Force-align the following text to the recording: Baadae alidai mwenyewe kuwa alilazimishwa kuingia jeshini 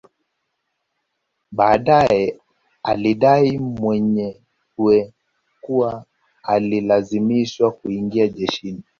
Baadae 1.51 2.39
alidai 2.83 3.57
mwenyewe 3.57 5.13
kuwa 5.61 6.05
alilazimishwa 6.43 7.71
kuingia 7.71 8.27
jeshini 8.27 8.83